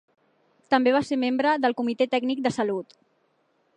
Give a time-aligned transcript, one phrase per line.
[0.73, 2.99] També va ser membre del Comitè Tècnic de Salut.